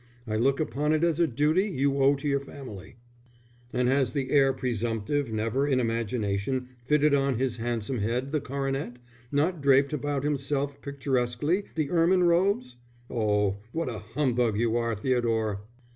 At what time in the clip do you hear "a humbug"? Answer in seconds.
13.89-14.57